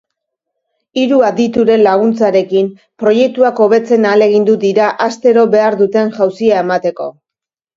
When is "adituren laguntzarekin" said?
1.27-2.71